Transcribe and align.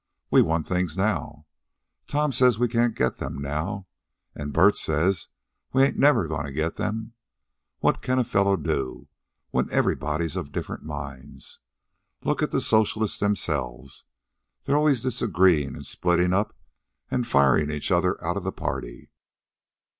We 0.31 0.41
want 0.41 0.67
things 0.67 0.97
now. 0.97 1.45
Tom 2.07 2.31
says 2.31 2.57
we 2.57 2.67
can't 2.67 2.95
get 2.95 3.17
them 3.17 3.37
now, 3.39 3.85
an' 4.33 4.49
Bert 4.49 4.75
says 4.75 5.27
we 5.73 5.83
ain't 5.83 5.95
never 5.95 6.27
goin' 6.27 6.45
to 6.47 6.51
get 6.51 6.77
them. 6.77 7.13
What 7.81 8.01
can 8.01 8.17
a 8.17 8.23
fellow 8.23 8.57
do 8.57 9.07
when 9.51 9.69
everybody's 9.71 10.35
of 10.35 10.51
different 10.51 10.81
minds? 10.81 11.59
Look 12.23 12.41
at 12.41 12.49
the 12.49 12.61
socialists 12.61 13.19
themselves. 13.19 14.05
They're 14.63 14.75
always 14.75 15.03
disagreeing, 15.03 15.75
splittin' 15.83 16.33
up, 16.33 16.57
an' 17.11 17.23
firin' 17.25 17.69
each 17.69 17.91
other 17.91 18.17
out 18.25 18.37
of 18.37 18.43
the 18.43 18.51
party. 18.51 19.11